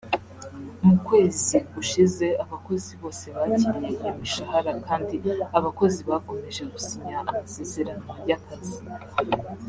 [0.85, 5.15] mu kwezi gushize abakozi bose bakiriye iyo mishahara kandi
[5.57, 8.79] abakozi bakomeje gusinya amasezerano y’akazi